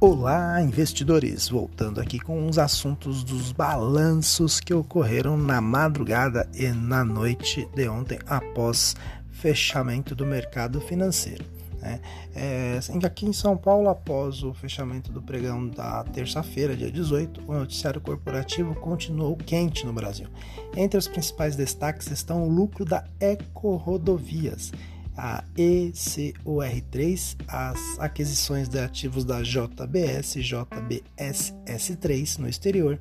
[0.00, 1.48] Olá, investidores!
[1.48, 7.88] Voltando aqui com os assuntos dos balanços que ocorreram na madrugada e na noite de
[7.88, 8.94] ontem, após
[9.32, 11.44] fechamento do mercado financeiro.
[11.80, 12.00] Né?
[12.32, 17.52] É, aqui em São Paulo, após o fechamento do pregão da terça-feira, dia 18, o
[17.52, 20.28] noticiário corporativo continuou quente no Brasil.
[20.76, 24.70] Entre os principais destaques estão o lucro da Eco Rodovias
[25.18, 33.00] a ECOR3, as aquisições de ativos da JBS, JBSS3 no exterior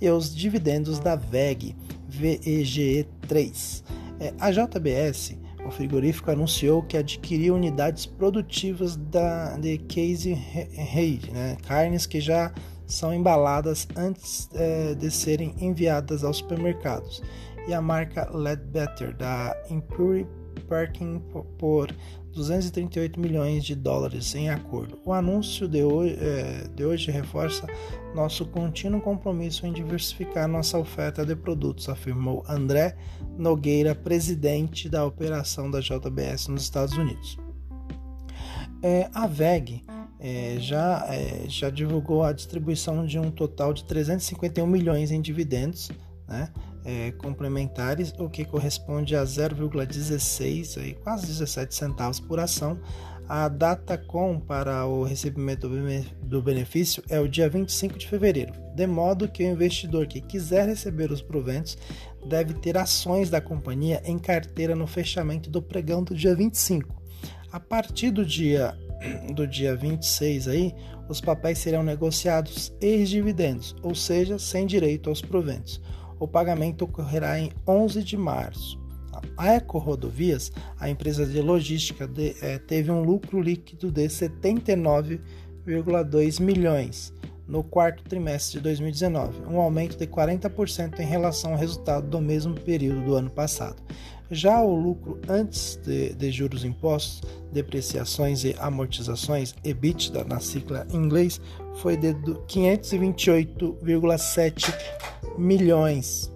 [0.00, 1.76] e os dividendos da VEG,
[2.10, 3.84] VEGE3.
[4.18, 11.58] É, a JBS, o frigorífico, anunciou que adquiriu unidades produtivas da, de Case Reid, né,
[11.66, 12.50] carnes que já
[12.86, 17.22] são embaladas antes é, de serem enviadas aos supermercados,
[17.68, 20.26] e a marca Ledbetter da Impure
[20.58, 21.20] Parking
[21.58, 21.94] por
[22.34, 24.98] 238 milhões de dólares em acordo.
[25.04, 27.66] O anúncio de hoje, é, de hoje, reforça
[28.14, 32.96] nosso contínuo compromisso em diversificar nossa oferta de produtos, afirmou André
[33.36, 37.38] Nogueira, presidente da operação da JBS nos Estados Unidos.
[38.82, 39.84] É, a VEG
[40.20, 41.06] é, já,
[41.48, 45.90] já divulgou a distribuição de um total de 351 milhões em dividendos,
[46.28, 46.52] né?
[46.88, 52.80] É, complementares, o que corresponde a 0,16, aí, quase 17 centavos por ação.
[53.28, 55.68] A data com para o recebimento
[56.22, 60.66] do benefício é o dia 25 de fevereiro, de modo que o investidor que quiser
[60.66, 61.76] receber os proventos
[62.26, 67.02] deve ter ações da companhia em carteira no fechamento do pregão do dia 25.
[67.52, 68.74] A partir do dia
[69.34, 70.74] do dia 26 aí,
[71.06, 75.82] os papéis serão negociados ex-dividendos, ou seja, sem direito aos proventos
[76.18, 78.78] o pagamento ocorrerá em 11 de março.
[79.36, 86.40] A Eco Rodovias, a empresa de logística, de, é, teve um lucro líquido de 79,2
[86.40, 87.12] milhões
[87.48, 92.54] no quarto trimestre de 2019, um aumento de 40% em relação ao resultado do mesmo
[92.54, 93.82] período do ano passado.
[94.30, 100.96] Já o lucro antes de, de juros impostos, depreciações e amortizações, EBITDA na sigla em
[100.96, 101.40] inglês,
[101.76, 104.70] foi de 528,7
[105.38, 106.30] milhões,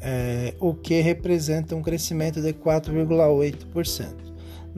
[0.00, 4.27] é, o que representa um crescimento de 4,8%.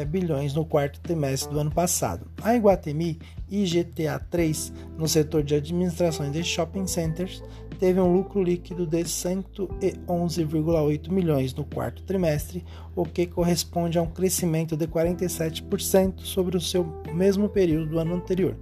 [0.08, 2.26] bilhões no quarto trimestre do ano passado.
[2.42, 7.44] A Iguatemi IGTA 3, no setor de administrações de shopping centers,
[7.80, 12.66] teve um lucro líquido de 111,8 milhões no quarto trimestre,
[12.96, 16.84] o que corresponde a um crescimento de 47% sobre o seu
[17.14, 18.58] mesmo período do ano anterior.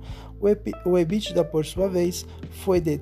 [0.85, 2.99] O EBITDA, por sua vez, foi de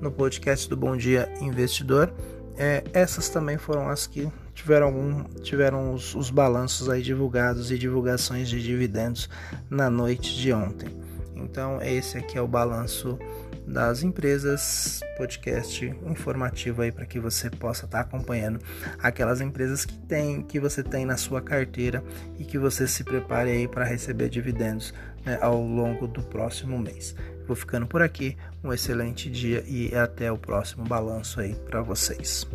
[0.01, 2.11] no podcast do Bom Dia Investidor.
[2.57, 7.77] É, essas também foram as que tiveram, algum, tiveram os, os balanços aí divulgados e
[7.77, 9.29] divulgações de dividendos
[9.69, 10.89] na noite de ontem.
[11.35, 13.19] Então, esse aqui é o balanço
[13.67, 18.61] das empresas, podcast informativo aí para que você possa estar tá acompanhando
[19.03, 22.03] aquelas empresas que tem, que você tem na sua carteira
[22.39, 24.93] e que você se prepare aí para receber dividendos
[25.25, 27.15] né, ao longo do próximo mês.
[27.47, 32.47] Vou ficando por aqui, um excelente dia e até o próximo balanço aí para vocês.